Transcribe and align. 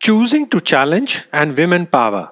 Choosing 0.00 0.48
to 0.50 0.60
Challenge 0.60 1.26
and 1.32 1.56
Women 1.58 1.84
Power. 1.84 2.30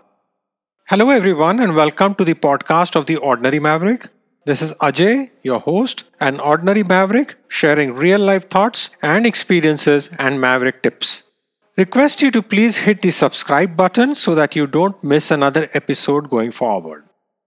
Hello, 0.89 1.11
everyone, 1.11 1.59
and 1.59 1.75
welcome 1.75 2.15
to 2.15 2.25
the 2.25 2.35
podcast 2.35 2.95
of 2.95 3.07
The 3.07 3.17
Ordinary 3.17 3.59
Maverick. 3.59 4.07
This 4.45 4.63
is 4.63 4.73
Ajay, 4.75 5.31
your 5.43 5.59
host, 5.59 6.05
an 6.21 6.39
ordinary 6.39 6.85
maverick 6.85 7.35
sharing 7.49 7.93
real 7.93 8.21
life 8.21 8.49
thoughts 8.49 8.91
and 9.03 9.27
experiences 9.27 10.11
and 10.17 10.41
maverick 10.41 10.85
tips. 10.85 11.25
Request 11.77 12.23
you 12.23 12.31
to 12.31 12.41
please 12.41 12.79
hit 12.79 13.03
the 13.03 13.11
subscribe 13.11 13.77
button 13.77 14.15
so 14.15 14.37
that 14.37 14.55
you 14.55 14.69
don't 14.69 15.03
miss 15.03 15.33
another 15.33 15.69
episode 15.75 16.31
going 16.31 16.53
forward. 16.53 17.05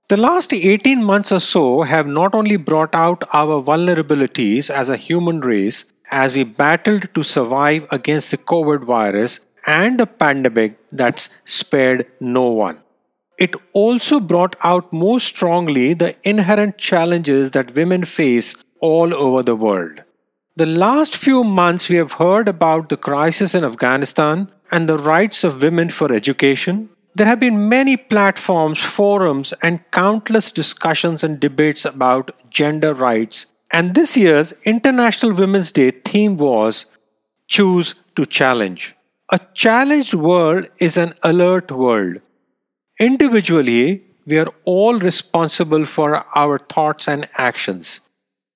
The 0.09 0.17
last 0.17 0.51
18 0.51 1.01
months 1.01 1.31
or 1.31 1.39
so 1.39 1.83
have 1.83 2.07
not 2.07 2.35
only 2.35 2.57
brought 2.57 2.93
out 2.93 3.23
our 3.31 3.63
vulnerabilities 3.63 4.69
as 4.69 4.89
a 4.89 4.97
human 4.97 5.39
race 5.39 5.85
as 6.11 6.35
we 6.35 6.43
battled 6.43 7.13
to 7.13 7.23
survive 7.23 7.87
against 7.89 8.31
the 8.31 8.37
COVID 8.37 8.83
virus 8.83 9.39
and 9.69 10.01
a 10.01 10.07
pandemic 10.07 10.77
that's 10.91 11.29
spared 11.45 12.07
no 12.19 12.47
one. 12.47 12.79
It 13.37 13.55
also 13.71 14.19
brought 14.19 14.55
out 14.63 14.91
more 14.91 15.19
strongly 15.19 15.93
the 15.93 16.15
inherent 16.27 16.77
challenges 16.77 17.51
that 17.51 17.75
women 17.75 18.03
face 18.03 18.55
all 18.81 19.13
over 19.13 19.43
the 19.43 19.55
world. 19.55 20.03
The 20.55 20.65
last 20.65 21.15
few 21.15 21.43
months, 21.43 21.87
we 21.87 21.97
have 21.97 22.13
heard 22.13 22.47
about 22.49 22.89
the 22.89 22.97
crisis 22.97 23.55
in 23.55 23.63
Afghanistan 23.63 24.51
and 24.71 24.89
the 24.89 24.97
rights 24.97 25.43
of 25.43 25.61
women 25.61 25.89
for 25.89 26.11
education. 26.11 26.89
There 27.15 27.27
have 27.27 27.39
been 27.39 27.69
many 27.69 27.95
platforms, 27.95 28.79
forums, 28.79 29.53
and 29.61 29.89
countless 29.91 30.51
discussions 30.51 31.23
and 31.23 31.39
debates 31.39 31.85
about 31.85 32.31
gender 32.49 32.93
rights. 32.93 33.45
And 33.71 33.93
this 33.93 34.17
year's 34.17 34.53
International 34.63 35.33
Women's 35.33 35.71
Day 35.71 35.91
theme 35.91 36.37
was 36.37 36.87
Choose 37.47 37.95
to 38.15 38.25
Challenge. 38.25 38.95
A 39.31 39.39
challenged 39.53 40.15
world 40.15 40.69
is 40.79 40.97
an 40.97 41.13
alert 41.21 41.71
world. 41.71 42.19
Individually, 42.99 44.01
we 44.25 44.39
are 44.39 44.51
all 44.63 44.97
responsible 44.97 45.85
for 45.85 46.25
our 46.35 46.57
thoughts 46.57 47.07
and 47.07 47.29
actions. 47.35 48.01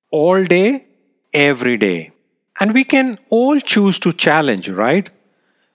All 0.10 0.44
day, 0.44 0.86
every 1.32 1.78
day. 1.78 2.12
And 2.60 2.74
we 2.74 2.84
can 2.84 3.20
all 3.30 3.60
choose 3.60 4.00
to 4.00 4.14
challenge, 4.14 4.68
right? 4.68 5.12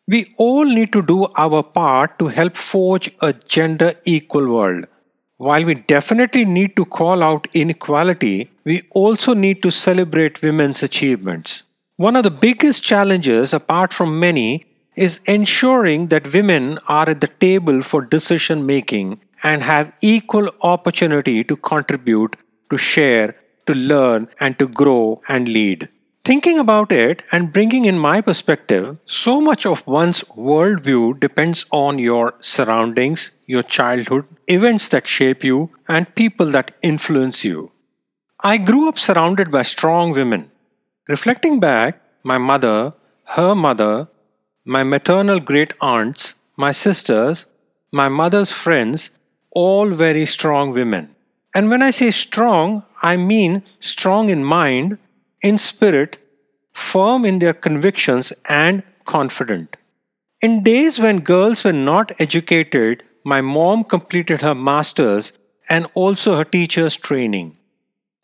We 0.09 0.35
all 0.37 0.65
need 0.65 0.93
to 0.95 1.03
do 1.03 1.29
our 1.37 1.63
part 1.63 2.19
to 2.19 2.27
help 2.27 2.57
forge 2.57 3.13
a 3.21 3.33
gender 3.33 3.93
equal 4.05 4.49
world. 4.49 4.87
While 5.37 5.65
we 5.65 5.75
definitely 5.75 6.45
need 6.45 6.75
to 6.75 6.85
call 6.85 7.23
out 7.23 7.47
inequality, 7.55 8.51
we 8.65 8.83
also 8.91 9.33
need 9.33 9.63
to 9.63 9.71
celebrate 9.71 10.43
women's 10.43 10.83
achievements. 10.83 11.63
One 11.95 12.17
of 12.17 12.25
the 12.25 12.33
biggest 12.33 12.83
challenges, 12.83 13.53
apart 13.53 13.93
from 13.93 14.19
many, 14.19 14.65
is 15.07 15.21
ensuring 15.27 16.09
that 16.09 16.33
women 16.33 16.79
are 16.89 17.09
at 17.09 17.21
the 17.21 17.35
table 17.47 17.83
for 17.83 18.01
decision 18.03 18.67
making 18.67 19.21
and 19.43 19.63
have 19.63 19.93
equal 20.03 20.51
opportunity 20.63 21.45
to 21.45 21.57
contribute, 21.57 22.35
to 22.71 22.77
share, 22.77 23.37
to 23.67 23.75
learn, 23.75 24.29
and 24.41 24.59
to 24.59 24.67
grow 24.67 25.23
and 25.29 25.47
lead. 25.47 25.89
Thinking 26.25 26.59
about 26.59 26.91
it 26.91 27.23
and 27.33 27.53
bringing 27.53 27.85
in 27.85 27.99
my 27.99 28.21
perspective, 28.21 28.99
so 29.07 29.41
much 29.41 29.65
of 29.65 29.87
one's 29.87 30.25
worldview 30.49 31.21
depends 31.21 31.65
on 31.71 31.99
your 31.99 32.35
surroundings, 32.41 33.31
your 33.47 33.63
childhood, 33.63 34.27
events 34.47 34.89
that 34.89 35.07
shape 35.07 35.45
you, 35.45 35.71
and 35.87 36.15
people 36.15 36.51
that 36.51 36.73
influence 36.83 37.45
you. 37.45 37.71
I 38.41 38.59
grew 38.59 38.89
up 38.89 38.99
surrounded 38.99 39.51
by 39.51 39.63
strong 39.63 40.13
women. 40.13 40.51
Reflecting 41.09 41.61
back, 41.61 42.03
my 42.23 42.37
mother, 42.37 42.93
her 43.37 43.55
mother, 43.55 44.09
my 44.69 44.85
maternal 44.85 45.41
great 45.41 45.73
aunts, 45.81 46.35
my 46.55 46.73
sisters, 46.73 47.47
my 47.91 48.07
mother's 48.07 48.53
friends, 48.53 49.09
all 49.51 49.89
very 49.89 50.27
strong 50.27 50.75
women. 50.75 51.09
And 51.55 51.71
when 51.71 51.81
I 51.81 51.91
say 51.91 52.11
strong, 52.11 52.83
I 53.03 53.17
mean 53.17 53.63
strong 53.81 54.29
in 54.29 54.45
mind, 54.45 54.99
in 55.41 55.57
spirit, 55.57 56.19
firm 56.75 57.25
in 57.25 57.39
their 57.39 57.55
convictions, 57.55 58.35
and 58.47 58.83
confident. 59.07 59.79
In 60.43 60.63
days 60.63 60.99
when 60.99 61.21
girls 61.21 61.65
were 61.65 61.73
not 61.73 62.13
educated, 62.21 63.03
my 63.25 63.41
mom 63.41 63.85
completed 63.85 64.43
her 64.43 64.55
master's 64.55 65.33
and 65.71 65.87
also 65.95 66.37
her 66.37 66.45
teacher's 66.45 66.95
training. 66.95 67.57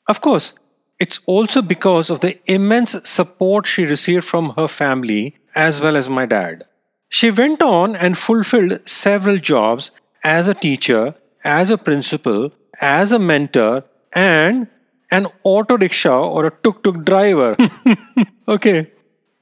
Of 0.07 0.21
course, 0.21 0.53
it's 1.01 1.21
also 1.25 1.63
because 1.63 2.11
of 2.11 2.21
the 2.21 2.39
immense 2.45 3.09
support 3.09 3.67
she 3.67 3.85
received 3.85 4.27
from 4.27 4.51
her 4.59 4.69
family 4.69 5.37
as 5.55 5.81
well 5.81 5.97
as 5.97 6.09
my 6.09 6.27
dad. 6.27 6.65
She 7.09 7.31
went 7.31 7.63
on 7.63 7.95
and 7.95 8.19
fulfilled 8.19 8.81
several 8.89 9.39
jobs 9.39 9.91
as 10.23 10.49
a 10.49 10.55
teacher, 10.55 11.15
as 11.45 11.71
a 11.71 11.79
principal, 11.79 12.51
as 12.81 13.13
a 13.13 13.19
mentor, 13.19 13.85
and 14.13 14.69
an 15.11 15.27
auto 15.43 15.77
rickshaw 15.77 16.29
or 16.29 16.47
a 16.47 16.51
tuk 16.51 16.83
tuk 16.83 17.05
driver. 17.05 17.57
okay, 18.49 18.91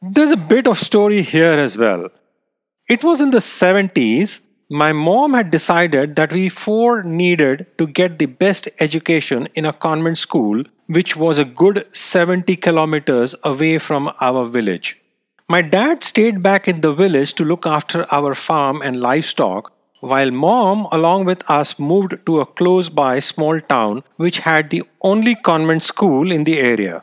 there's 0.03 0.33
a 0.33 0.37
bit 0.37 0.67
of 0.67 0.79
story 0.79 1.23
here 1.23 1.53
as 1.53 1.79
well. 1.79 2.09
It 2.89 3.05
was 3.05 3.21
in 3.21 3.31
the 3.31 3.39
70s. 3.39 4.41
My 4.69 4.93
mom 4.93 5.35
had 5.35 5.51
decided 5.51 6.17
that 6.17 6.33
we 6.33 6.49
four 6.49 7.03
needed 7.03 7.67
to 7.79 7.87
get 7.87 8.19
the 8.19 8.27
best 8.27 8.69
education 8.81 9.49
in 9.55 9.65
a 9.65 9.73
convent 9.73 10.19
school, 10.19 10.65
which 10.87 11.15
was 11.17 11.39
a 11.39 11.45
good 11.45 11.87
70 11.95 12.57
kilometers 12.57 13.35
away 13.45 13.79
from 13.79 14.11
our 14.21 14.47
village. 14.49 15.02
My 15.53 15.61
dad 15.61 16.03
stayed 16.03 16.43
back 16.43 16.67
in 16.67 16.81
the 16.81 16.95
village 16.95 17.35
to 17.35 17.45
look 17.45 17.67
after 17.67 18.07
our 18.11 18.35
farm 18.35 18.81
and 18.81 18.99
livestock, 18.99 19.71
while 20.01 20.31
mom, 20.31 20.87
along 20.91 21.27
with 21.27 21.43
us, 21.51 21.79
moved 21.79 22.15
to 22.25 22.41
a 22.41 22.47
close 22.47 22.89
by 22.89 23.19
small 23.19 23.61
town 23.61 24.03
which 24.17 24.39
had 24.47 24.71
the 24.71 24.83
only 25.03 25.35
convent 25.35 25.83
school 25.83 26.33
in 26.33 26.45
the 26.45 26.59
area. 26.59 27.03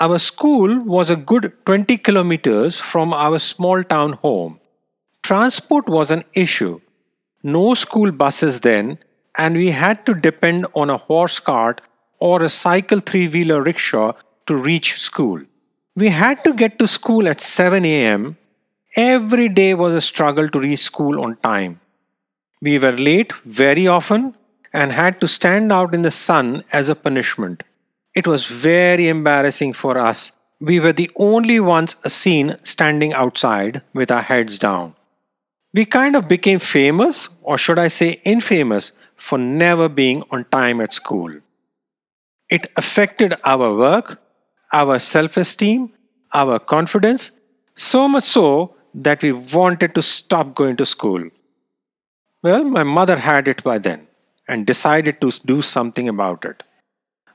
Our 0.00 0.20
school 0.20 0.78
was 0.78 1.10
a 1.10 1.16
good 1.16 1.52
20 1.66 1.98
kilometers 1.98 2.78
from 2.78 3.12
our 3.12 3.40
small 3.40 3.82
town 3.82 4.12
home. 4.12 4.60
Transport 5.24 5.88
was 5.88 6.12
an 6.12 6.22
issue. 6.34 6.80
No 7.42 7.74
school 7.74 8.12
buses 8.12 8.60
then, 8.60 8.98
and 9.36 9.56
we 9.56 9.70
had 9.82 10.06
to 10.06 10.14
depend 10.14 10.66
on 10.72 10.88
a 10.88 10.98
horse 10.98 11.40
cart 11.40 11.80
or 12.20 12.44
a 12.44 12.48
cycle 12.48 13.00
three 13.00 13.26
wheeler 13.26 13.60
rickshaw 13.60 14.12
to 14.46 14.54
reach 14.54 15.00
school. 15.00 15.40
We 16.00 16.10
had 16.10 16.44
to 16.44 16.52
get 16.52 16.78
to 16.78 16.86
school 16.86 17.26
at 17.26 17.40
7 17.40 17.84
a.m. 17.84 18.36
Every 18.94 19.48
day 19.48 19.74
was 19.74 19.94
a 19.94 20.00
struggle 20.00 20.48
to 20.48 20.60
reach 20.60 20.78
school 20.78 21.20
on 21.20 21.34
time. 21.38 21.80
We 22.62 22.78
were 22.78 22.92
late 22.92 23.32
very 23.44 23.88
often 23.88 24.36
and 24.72 24.92
had 24.92 25.20
to 25.20 25.26
stand 25.26 25.72
out 25.72 25.96
in 25.96 26.02
the 26.02 26.12
sun 26.12 26.62
as 26.72 26.88
a 26.88 26.94
punishment. 26.94 27.64
It 28.14 28.28
was 28.28 28.46
very 28.46 29.08
embarrassing 29.08 29.72
for 29.72 29.98
us. 29.98 30.30
We 30.60 30.78
were 30.78 30.92
the 30.92 31.10
only 31.16 31.58
ones 31.58 31.96
seen 32.06 32.54
standing 32.62 33.12
outside 33.12 33.82
with 33.92 34.12
our 34.12 34.22
heads 34.22 34.56
down. 34.56 34.94
We 35.74 35.84
kind 35.84 36.14
of 36.14 36.28
became 36.28 36.60
famous, 36.60 37.28
or 37.42 37.58
should 37.58 37.78
I 37.80 37.88
say 37.88 38.20
infamous, 38.24 38.92
for 39.16 39.36
never 39.36 39.88
being 39.88 40.22
on 40.30 40.44
time 40.44 40.80
at 40.80 40.92
school. 40.92 41.40
It 42.48 42.68
affected 42.76 43.34
our 43.44 43.74
work, 43.74 44.20
our 44.72 44.98
self 44.98 45.36
esteem, 45.36 45.92
our 46.32 46.58
confidence, 46.58 47.30
so 47.74 48.08
much 48.08 48.24
so 48.24 48.74
that 48.94 49.22
we 49.22 49.32
wanted 49.32 49.94
to 49.94 50.02
stop 50.02 50.54
going 50.54 50.76
to 50.76 50.86
school. 50.86 51.28
Well, 52.42 52.64
my 52.64 52.82
mother 52.82 53.16
had 53.16 53.48
it 53.48 53.62
by 53.62 53.78
then 53.78 54.06
and 54.46 54.66
decided 54.66 55.20
to 55.20 55.30
do 55.44 55.62
something 55.62 56.08
about 56.08 56.44
it. 56.44 56.62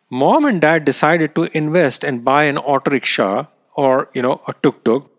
Mom 0.09 0.45
and 0.45 0.61
dad 0.61 0.85
decided 0.85 1.33
to 1.35 1.49
invest 1.57 2.03
and 2.03 2.23
buy 2.23 2.43
an 2.43 2.57
auto 2.57 2.91
rickshaw 2.91 3.47
or, 3.75 4.09
you 4.13 4.21
know, 4.21 4.41
a 4.47 4.53
tuk 4.61 4.83
tuk. 4.83 5.09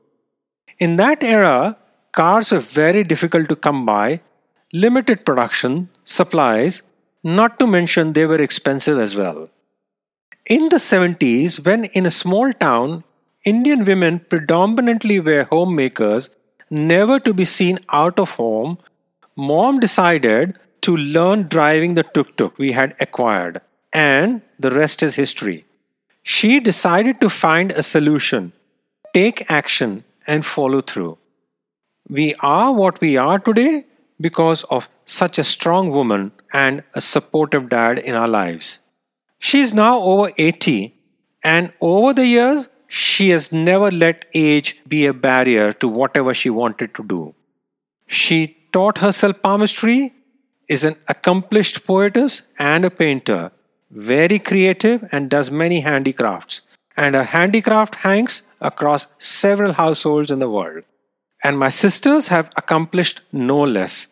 In 0.79 0.97
that 0.97 1.23
era, 1.23 1.77
cars 2.13 2.51
were 2.51 2.61
very 2.61 3.05
difficult 3.05 3.49
to 3.49 3.57
come 3.57 3.85
by, 3.85 4.21
limited 4.73 5.25
production, 5.25 5.89
supplies, 6.05 6.83
not 7.23 7.59
to 7.59 7.67
mention 7.67 8.13
they 8.13 8.27
were 8.27 8.41
expensive 8.41 8.99
as 8.99 9.17
well. 9.17 9.49
In 10.47 10.69
the 10.69 10.77
70s, 10.77 11.65
when 11.65 11.85
in 11.85 12.05
a 12.05 12.11
small 12.11 12.53
town, 12.53 13.03
Indian 13.47 13.83
women 13.83 14.19
predominantly 14.19 15.19
were 15.19 15.45
homemakers, 15.45 16.29
never 16.69 17.19
to 17.21 17.33
be 17.33 17.47
seen 17.47 17.79
out 17.89 18.19
of 18.19 18.33
home, 18.33 18.77
mom 19.37 19.81
decided 19.81 20.59
to 20.83 20.95
learn 20.95 21.49
driving 21.49 21.95
the 21.95 22.03
tuk 22.03 22.37
tuk 22.37 22.59
we 22.59 22.73
had 22.73 22.95
acquired, 23.01 23.63
and 23.91 24.43
the 24.59 24.71
rest 24.71 25.03
is 25.03 25.15
history. 25.15 25.65
She 26.23 26.61
decided 26.61 27.23
to 27.23 27.31
find 27.31 27.73
a 27.73 27.83
solution, 27.83 28.53
take 29.15 29.51
action, 29.51 30.05
and 30.27 30.45
follow 30.45 30.83
through. 30.83 31.17
We 32.07 32.35
are 32.41 32.71
what 32.71 33.01
we 33.01 33.17
are 33.17 33.39
today 33.39 33.87
because 34.21 34.65
of 34.65 34.91
such 35.07 35.39
a 35.39 35.45
strong 35.45 35.91
woman 35.91 36.33
and 36.53 36.83
a 36.93 37.01
supportive 37.01 37.71
dad 37.71 37.99
in 37.99 38.15
our 38.15 38.29
lives. 38.29 38.81
She 39.47 39.61
is 39.61 39.75
now 39.75 40.01
over 40.01 40.33
80, 40.39 40.95
and 41.43 41.71
over 41.79 42.15
the 42.15 42.27
years, 42.27 42.69
she 42.89 43.29
has 43.29 43.53
never 43.53 43.91
let 43.91 44.25
age 44.33 44.81
be 44.89 45.05
a 45.05 45.13
barrier 45.13 45.71
to 45.81 45.87
whatever 45.87 46.33
she 46.33 46.49
wanted 46.49 46.95
to 46.95 47.03
do. 47.03 47.35
She 48.07 48.57
taught 48.73 48.99
herself 48.99 49.43
palmistry, 49.43 50.15
is 50.67 50.83
an 50.83 50.97
accomplished 51.09 51.85
poetess 51.87 52.41
and 52.59 52.87
a 52.87 52.91
painter, 52.91 53.53
very 53.91 54.39
creative 54.39 55.07
and 55.13 55.29
does 55.29 55.51
many 55.51 55.81
handicrafts. 55.81 56.63
And 56.97 57.15
her 57.15 57.25
handicraft 57.25 57.97
hangs 57.97 58.49
across 58.63 59.09
several 59.19 59.75
households 59.75 60.31
in 60.31 60.39
the 60.39 60.49
world. 60.49 60.85
And 61.43 61.59
my 61.59 61.69
sisters 61.69 62.29
have 62.29 62.51
accomplished 62.57 63.21
no 63.31 63.61
less. 63.63 64.07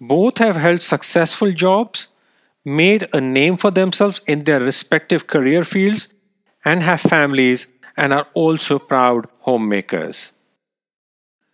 Both 0.00 0.38
have 0.38 0.56
held 0.56 0.82
successful 0.82 1.52
jobs, 1.52 2.08
made 2.64 3.08
a 3.12 3.20
name 3.20 3.56
for 3.56 3.70
themselves 3.70 4.20
in 4.26 4.44
their 4.44 4.60
respective 4.60 5.26
career 5.26 5.64
fields, 5.64 6.08
and 6.64 6.82
have 6.82 7.00
families 7.00 7.66
and 7.96 8.12
are 8.12 8.26
also 8.34 8.78
proud 8.78 9.26
homemakers. 9.40 10.32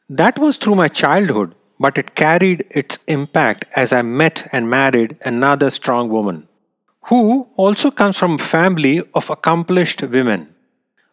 That 0.08 0.38
was 0.38 0.56
through 0.56 0.76
my 0.76 0.88
childhood, 0.88 1.54
but 1.78 1.98
it 1.98 2.14
carried 2.14 2.64
its 2.70 2.98
impact 3.06 3.64
as 3.74 3.92
I 3.92 4.02
met 4.02 4.48
and 4.52 4.70
married 4.70 5.16
another 5.22 5.70
strong 5.70 6.08
woman 6.08 6.46
who 7.04 7.48
also 7.56 7.90
comes 7.90 8.16
from 8.16 8.34
a 8.34 8.38
family 8.38 9.02
of 9.14 9.30
accomplished 9.30 10.02
women. 10.02 10.54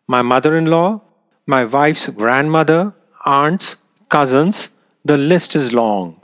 My 0.07 0.21
mother 0.21 0.55
in 0.55 0.65
law, 0.65 1.01
my 1.45 1.63
wife's 1.65 2.09
grandmother, 2.09 2.93
aunts, 3.25 3.77
cousins, 4.09 4.69
the 5.03 5.17
list 5.17 5.55
is 5.55 5.73
long. 5.73 6.21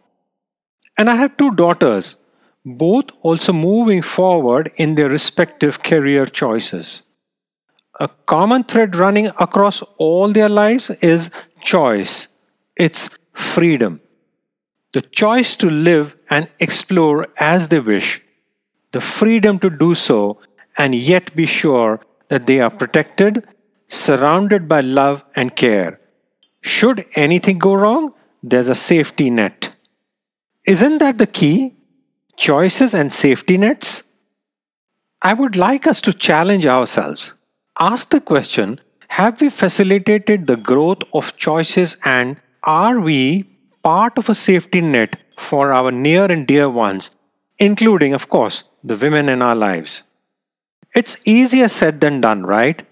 And 0.97 1.09
I 1.09 1.15
have 1.15 1.37
two 1.37 1.51
daughters, 1.51 2.15
both 2.65 3.06
also 3.21 3.51
moving 3.54 4.01
forward 4.01 4.71
in 4.75 4.95
their 4.95 5.10
respective 5.10 5.83
career 5.83 6.25
choices. 6.25 7.04
A 8.00 8.07
common 8.25 8.63
thread 8.63 8.95
running 8.95 9.27
across 9.39 9.81
all 9.98 10.30
their 10.30 10.50
lives 10.50 10.89
is 11.01 11.30
choice. 11.62 12.27
It's 12.75 13.10
freedom. 13.33 14.01
The 14.94 15.01
choice 15.01 15.56
to 15.57 15.69
live 15.69 16.15
and 16.30 16.50
explore 16.60 17.27
as 17.39 17.68
they 17.68 17.80
wish. 17.80 18.21
The 18.92 19.01
freedom 19.01 19.59
to 19.59 19.69
do 19.69 19.95
so 19.95 20.39
and 20.77 20.95
yet 20.95 21.36
be 21.36 21.45
sure 21.45 22.00
that 22.30 22.48
they 22.48 22.59
are 22.59 22.69
protected, 22.69 23.45
surrounded 23.88 24.68
by 24.68 24.81
love 24.81 25.24
and 25.36 25.56
care. 25.56 26.00
Should 26.62 27.06
anything 27.16 27.59
go 27.59 27.74
wrong, 27.74 28.13
there's 28.42 28.69
a 28.69 28.75
safety 28.75 29.30
net. 29.30 29.75
Isn't 30.66 31.00
that 31.00 31.18
the 31.18 31.27
key? 31.27 31.75
Choices 32.38 32.95
and 32.95 33.13
safety 33.13 33.57
nets? 33.57 34.03
I 35.21 35.33
would 35.33 35.56
like 35.56 35.85
us 35.85 36.01
to 36.01 36.13
challenge 36.13 36.65
ourselves. 36.65 37.33
Ask 37.80 38.09
the 38.09 38.19
question 38.19 38.81
Have 39.09 39.39
we 39.39 39.50
facilitated 39.50 40.47
the 40.47 40.57
growth 40.57 41.03
of 41.13 41.38
choices 41.38 41.97
and 42.03 42.41
are 42.63 43.00
we 43.00 43.44
part 43.83 44.18
of 44.18 44.30
a 44.30 44.35
safety 44.35 44.81
net 44.81 45.18
for 45.38 45.71
our 45.71 45.91
near 45.91 46.25
and 46.25 46.47
dear 46.47 46.69
ones, 46.69 47.12
including, 47.59 48.13
of 48.13 48.30
course, 48.30 48.63
the 48.83 48.95
women 48.95 49.30
in 49.30 49.41
our 49.41 49.56
lives? 49.56 50.03
It's 50.95 51.21
easier 51.25 51.68
said 51.68 52.01
than 52.01 52.19
done, 52.21 52.45
right? 52.45 52.83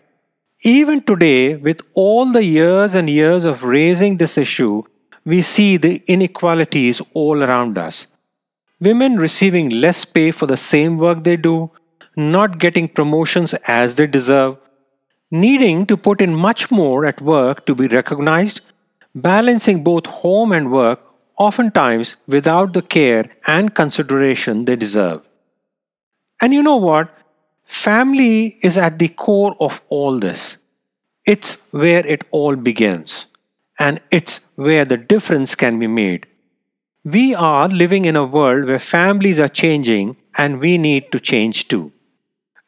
Even 0.63 1.01
today, 1.01 1.55
with 1.55 1.81
all 1.95 2.31
the 2.31 2.43
years 2.43 2.93
and 2.93 3.09
years 3.09 3.43
of 3.45 3.63
raising 3.63 4.17
this 4.17 4.37
issue, 4.37 4.83
we 5.25 5.41
see 5.41 5.77
the 5.77 6.03
inequalities 6.05 7.01
all 7.13 7.43
around 7.43 7.77
us. 7.79 8.07
Women 8.81 9.17
receiving 9.17 9.69
less 9.69 10.05
pay 10.05 10.31
for 10.31 10.47
the 10.47 10.57
same 10.57 10.97
work 10.97 11.23
they 11.23 11.37
do, 11.37 11.69
not 12.17 12.57
getting 12.57 12.87
promotions 12.87 13.53
as 13.67 13.95
they 13.95 14.07
deserve, 14.07 14.57
needing 15.29 15.85
to 15.85 15.95
put 15.95 16.19
in 16.19 16.35
much 16.35 16.71
more 16.71 17.05
at 17.05 17.21
work 17.21 17.65
to 17.67 17.75
be 17.75 17.87
recognized, 17.87 18.61
balancing 19.13 19.83
both 19.83 20.07
home 20.07 20.51
and 20.51 20.71
work, 20.71 21.07
oftentimes 21.37 22.15
without 22.27 22.73
the 22.73 22.81
care 22.81 23.29
and 23.45 23.75
consideration 23.75 24.65
they 24.65 24.75
deserve. 24.75 25.21
And 26.41 26.51
you 26.51 26.63
know 26.63 26.77
what? 26.77 27.15
Family 27.63 28.57
is 28.63 28.77
at 28.77 28.97
the 28.97 29.09
core 29.09 29.55
of 29.59 29.81
all 29.89 30.19
this. 30.19 30.57
It's 31.25 31.57
where 31.69 32.05
it 32.05 32.23
all 32.31 32.55
begins, 32.55 33.27
and 33.79 34.01
it's 34.09 34.47
where 34.55 34.85
the 34.85 34.97
difference 34.97 35.53
can 35.53 35.77
be 35.77 35.87
made. 35.87 36.25
We 37.03 37.33
are 37.33 37.67
living 37.67 38.05
in 38.05 38.15
a 38.15 38.23
world 38.23 38.67
where 38.67 38.77
families 38.77 39.39
are 39.39 39.47
changing, 39.47 40.17
and 40.37 40.59
we 40.59 40.77
need 40.77 41.11
to 41.11 41.19
change 41.19 41.67
too. 41.67 41.91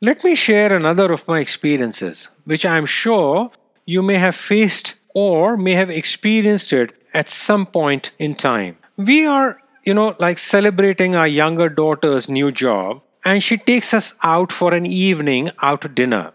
Let 0.02 0.24
me 0.24 0.34
share 0.34 0.76
another 0.76 1.12
of 1.12 1.28
my 1.28 1.40
experiences, 1.40 2.30
which 2.44 2.66
I 2.66 2.78
am 2.78 2.88
sure 2.88 3.52
you 3.86 4.02
may 4.02 4.16
have 4.16 4.36
faced 4.36 4.96
or 5.14 5.56
may 5.56 5.74
have 5.74 5.92
experienced 5.92 6.74
it 6.74 6.96
at 7.14 7.30
some 7.30 7.68
point 7.68 8.10
in 8.18 8.34
time. 8.34 8.78
We 8.98 9.24
are, 9.24 9.62
you 9.84 9.94
know, 9.94 10.16
like 10.18 10.40
celebrating 10.40 11.16
our 11.16 11.28
younger 11.28 11.70
daughter's 11.70 12.28
new 12.28 12.50
job, 12.50 13.04
and 13.24 13.44
she 13.44 13.58
takes 13.58 13.94
us 13.94 14.18
out 14.24 14.52
for 14.52 14.74
an 14.74 14.88
evening 14.88 15.52
out 15.62 15.82
to 15.82 15.88
dinner. 15.88 16.34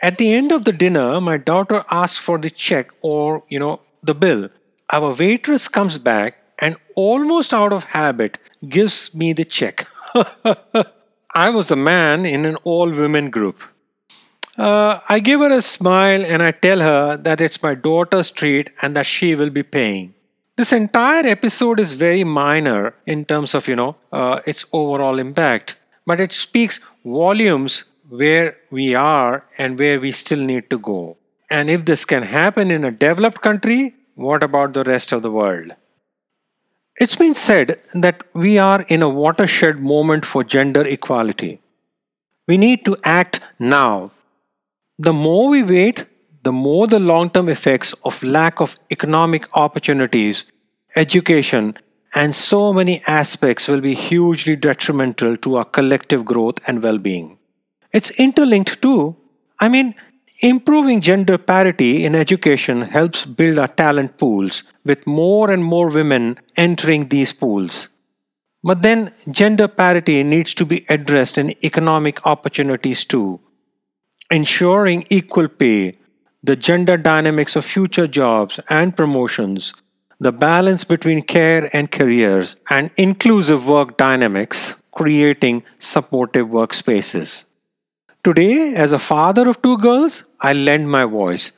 At 0.00 0.18
the 0.18 0.32
end 0.32 0.52
of 0.52 0.64
the 0.64 0.72
dinner, 0.72 1.20
my 1.20 1.36
daughter 1.36 1.82
asks 1.90 2.18
for 2.18 2.38
the 2.38 2.50
check 2.50 2.90
or, 3.02 3.42
you 3.48 3.58
know, 3.58 3.80
the 4.04 4.14
bill. 4.14 4.50
Our 4.90 5.12
waitress 5.12 5.66
comes 5.66 5.98
back 5.98 6.38
and 6.62 6.76
almost 6.94 7.52
out 7.52 7.72
of 7.72 7.84
habit 7.98 8.38
gives 8.76 9.14
me 9.14 9.32
the 9.32 9.44
check. 9.44 9.86
I 11.34 11.50
was 11.50 11.66
the 11.66 11.76
man 11.76 12.24
in 12.24 12.46
an 12.46 12.56
all 12.62 12.90
women 12.90 13.30
group. 13.30 13.62
Uh, 14.56 15.00
I 15.08 15.18
give 15.18 15.40
her 15.40 15.50
a 15.50 15.62
smile 15.62 16.24
and 16.24 16.42
I 16.42 16.52
tell 16.52 16.80
her 16.80 17.16
that 17.16 17.40
it's 17.40 17.62
my 17.62 17.74
daughter's 17.74 18.30
treat 18.30 18.70
and 18.80 18.94
that 18.96 19.06
she 19.06 19.34
will 19.34 19.50
be 19.50 19.62
paying. 19.62 20.14
This 20.56 20.72
entire 20.72 21.26
episode 21.26 21.80
is 21.80 21.94
very 21.94 22.24
minor 22.24 22.94
in 23.06 23.24
terms 23.24 23.54
of, 23.54 23.66
you 23.66 23.74
know, 23.74 23.96
uh, 24.12 24.40
its 24.46 24.66
overall 24.72 25.18
impact, 25.18 25.76
but 26.06 26.20
it 26.20 26.32
speaks 26.32 26.78
volumes 27.04 27.84
where 28.08 28.56
we 28.70 28.94
are 28.94 29.44
and 29.56 29.78
where 29.78 29.98
we 29.98 30.12
still 30.12 30.40
need 30.40 30.68
to 30.70 30.78
go. 30.78 31.16
And 31.50 31.70
if 31.70 31.86
this 31.86 32.04
can 32.04 32.22
happen 32.24 32.70
in 32.70 32.84
a 32.84 32.90
developed 32.90 33.40
country, 33.40 33.94
what 34.14 34.42
about 34.42 34.74
the 34.74 34.84
rest 34.84 35.12
of 35.12 35.22
the 35.22 35.30
world? 35.30 35.72
It's 36.96 37.16
been 37.16 37.34
said 37.34 37.80
that 37.94 38.22
we 38.34 38.58
are 38.58 38.84
in 38.88 39.02
a 39.02 39.08
watershed 39.08 39.80
moment 39.80 40.26
for 40.26 40.44
gender 40.44 40.86
equality. 40.86 41.60
We 42.46 42.58
need 42.58 42.84
to 42.84 42.96
act 43.02 43.40
now. 43.58 44.10
The 44.98 45.12
more 45.12 45.48
we 45.48 45.62
wait, 45.62 46.04
the 46.42 46.52
more 46.52 46.86
the 46.86 47.00
long 47.00 47.30
term 47.30 47.48
effects 47.48 47.94
of 48.04 48.22
lack 48.22 48.60
of 48.60 48.78
economic 48.90 49.48
opportunities, 49.56 50.44
education, 50.94 51.78
and 52.14 52.34
so 52.34 52.74
many 52.74 53.02
aspects 53.06 53.68
will 53.68 53.80
be 53.80 53.94
hugely 53.94 54.54
detrimental 54.54 55.36
to 55.38 55.56
our 55.56 55.64
collective 55.64 56.26
growth 56.26 56.58
and 56.66 56.82
well 56.82 56.98
being. 56.98 57.38
It's 57.92 58.10
interlinked 58.10 58.82
too. 58.82 59.16
I 59.60 59.70
mean, 59.70 59.94
Improving 60.44 61.00
gender 61.00 61.38
parity 61.38 62.04
in 62.04 62.16
education 62.16 62.82
helps 62.82 63.24
build 63.24 63.60
our 63.60 63.68
talent 63.68 64.18
pools, 64.18 64.64
with 64.84 65.06
more 65.06 65.52
and 65.52 65.62
more 65.62 65.88
women 65.88 66.36
entering 66.56 67.06
these 67.06 67.32
pools. 67.32 67.86
But 68.64 68.82
then, 68.82 69.14
gender 69.30 69.68
parity 69.68 70.24
needs 70.24 70.52
to 70.54 70.64
be 70.64 70.84
addressed 70.88 71.38
in 71.38 71.54
economic 71.64 72.26
opportunities 72.26 73.04
too. 73.04 73.38
Ensuring 74.32 75.06
equal 75.10 75.46
pay, 75.46 75.98
the 76.42 76.56
gender 76.56 76.96
dynamics 76.96 77.54
of 77.54 77.64
future 77.64 78.08
jobs 78.08 78.58
and 78.68 78.96
promotions, 78.96 79.72
the 80.18 80.32
balance 80.32 80.82
between 80.82 81.22
care 81.22 81.70
and 81.72 81.92
careers, 81.92 82.56
and 82.68 82.90
inclusive 82.96 83.68
work 83.68 83.96
dynamics, 83.96 84.74
creating 84.90 85.62
supportive 85.78 86.48
workspaces. 86.48 87.44
Today, 88.24 88.74
as 88.76 88.92
a 88.92 89.00
father 89.00 89.48
of 89.48 89.60
two 89.62 89.76
girls, 89.78 90.22
I 90.40 90.52
lend 90.52 90.88
my 90.88 91.04
voice. 91.04 91.50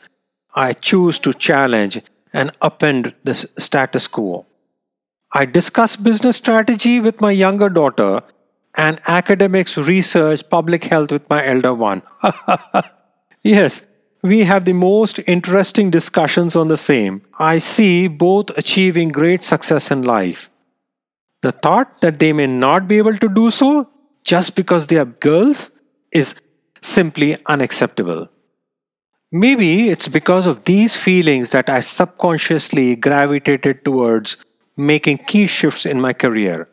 I 0.54 0.72
choose 0.72 1.18
to 1.18 1.34
challenge 1.34 2.00
and 2.32 2.58
upend 2.60 3.14
the 3.22 3.34
status 3.34 4.06
quo. 4.08 4.46
I 5.32 5.44
discuss 5.44 5.96
business 5.96 6.38
strategy 6.38 7.00
with 7.00 7.20
my 7.20 7.32
younger 7.32 7.68
daughter 7.68 8.22
and 8.76 8.98
academics, 9.06 9.76
research, 9.76 10.48
public 10.48 10.84
health 10.84 11.12
with 11.12 11.28
my 11.28 11.46
elder 11.46 11.74
one. 11.74 12.02
yes, 13.42 13.86
we 14.22 14.44
have 14.44 14.64
the 14.64 14.72
most 14.72 15.20
interesting 15.26 15.90
discussions 15.90 16.56
on 16.56 16.68
the 16.68 16.78
same. 16.78 17.20
I 17.38 17.58
see 17.58 18.08
both 18.08 18.56
achieving 18.56 19.10
great 19.10 19.44
success 19.44 19.90
in 19.90 20.00
life. 20.00 20.48
The 21.42 21.52
thought 21.52 22.00
that 22.00 22.20
they 22.20 22.32
may 22.32 22.46
not 22.46 22.88
be 22.88 22.96
able 22.96 23.18
to 23.18 23.28
do 23.28 23.50
so 23.50 23.90
just 24.22 24.56
because 24.56 24.86
they 24.86 24.96
are 24.96 25.04
girls 25.04 25.70
is 26.10 26.34
simply 26.84 27.36
unacceptable. 27.46 28.28
Maybe 29.32 29.88
it's 29.88 30.06
because 30.06 30.46
of 30.46 30.64
these 30.64 30.94
feelings 30.94 31.50
that 31.50 31.68
I 31.68 31.80
subconsciously 31.80 32.96
gravitated 32.96 33.84
towards 33.84 34.36
making 34.76 35.18
key 35.18 35.46
shifts 35.46 35.86
in 35.86 36.00
my 36.00 36.12
career. 36.12 36.68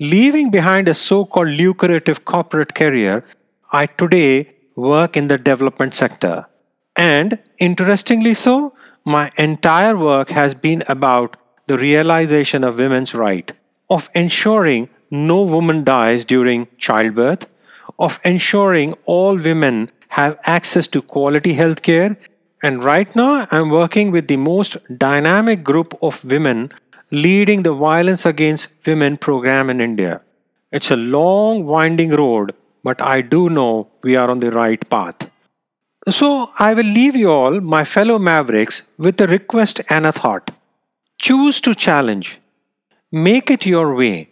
Leaving 0.00 0.50
behind 0.50 0.88
a 0.88 0.94
so 0.94 1.24
called 1.24 1.48
lucrative 1.48 2.24
corporate 2.24 2.74
career, 2.74 3.24
I 3.72 3.86
today 3.86 4.54
work 4.74 5.16
in 5.16 5.26
the 5.28 5.38
development 5.38 5.94
sector. 5.94 6.46
And 6.96 7.42
interestingly 7.58 8.34
so, 8.34 8.74
my 9.04 9.30
entire 9.36 9.96
work 9.96 10.30
has 10.30 10.54
been 10.54 10.82
about 10.88 11.36
the 11.66 11.78
realization 11.78 12.64
of 12.64 12.78
women's 12.78 13.14
right, 13.14 13.52
of 13.90 14.08
ensuring 14.14 14.88
no 15.10 15.42
woman 15.42 15.84
dies 15.84 16.24
during 16.24 16.68
childbirth, 16.78 17.46
of 17.98 18.20
ensuring 18.24 18.94
all 19.04 19.36
women 19.36 19.90
have 20.08 20.38
access 20.44 20.86
to 20.88 21.02
quality 21.02 21.54
health 21.54 21.82
care. 21.82 22.16
And 22.62 22.82
right 22.82 23.14
now, 23.14 23.46
I'm 23.50 23.70
working 23.70 24.10
with 24.10 24.28
the 24.28 24.36
most 24.36 24.76
dynamic 24.98 25.62
group 25.62 25.96
of 26.02 26.24
women 26.24 26.72
leading 27.10 27.62
the 27.62 27.72
Violence 27.72 28.26
Against 28.26 28.68
Women 28.86 29.16
program 29.16 29.70
in 29.70 29.80
India. 29.80 30.20
It's 30.72 30.90
a 30.90 30.96
long, 30.96 31.64
winding 31.64 32.10
road, 32.10 32.54
but 32.82 33.00
I 33.00 33.20
do 33.20 33.48
know 33.48 33.88
we 34.02 34.16
are 34.16 34.30
on 34.30 34.40
the 34.40 34.50
right 34.50 34.88
path. 34.90 35.30
So 36.08 36.50
I 36.58 36.74
will 36.74 36.84
leave 36.84 37.16
you 37.16 37.30
all, 37.30 37.60
my 37.60 37.84
fellow 37.84 38.18
mavericks, 38.18 38.82
with 38.96 39.20
a 39.20 39.26
request 39.26 39.80
and 39.90 40.06
a 40.06 40.12
thought. 40.12 40.50
Choose 41.18 41.60
to 41.62 41.74
challenge. 41.74 42.40
Make 43.10 43.50
it 43.50 43.66
your 43.66 43.94
way. 43.94 44.28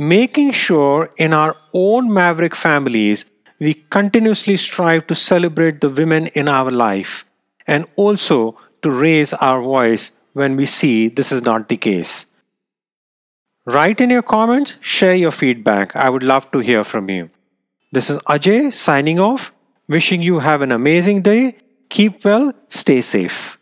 Making 0.00 0.52
sure 0.52 1.10
in 1.16 1.32
our 1.32 1.56
own 1.74 2.14
maverick 2.14 2.54
families 2.54 3.24
we 3.58 3.74
continuously 3.74 4.56
strive 4.56 5.08
to 5.08 5.16
celebrate 5.16 5.80
the 5.80 5.88
women 5.88 6.28
in 6.28 6.48
our 6.48 6.70
life 6.70 7.24
and 7.66 7.84
also 7.96 8.56
to 8.82 8.92
raise 8.92 9.32
our 9.32 9.60
voice 9.60 10.12
when 10.34 10.54
we 10.54 10.66
see 10.66 11.08
this 11.08 11.32
is 11.32 11.42
not 11.42 11.68
the 11.68 11.76
case. 11.76 12.26
Write 13.66 14.00
in 14.00 14.10
your 14.10 14.22
comments, 14.22 14.76
share 14.80 15.16
your 15.16 15.32
feedback. 15.32 15.96
I 15.96 16.10
would 16.10 16.22
love 16.22 16.48
to 16.52 16.60
hear 16.60 16.84
from 16.84 17.10
you. 17.10 17.30
This 17.90 18.08
is 18.08 18.18
Ajay 18.20 18.72
signing 18.72 19.18
off, 19.18 19.52
wishing 19.88 20.22
you 20.22 20.38
have 20.38 20.62
an 20.62 20.70
amazing 20.70 21.22
day. 21.22 21.56
Keep 21.88 22.24
well, 22.24 22.52
stay 22.68 23.00
safe. 23.00 23.57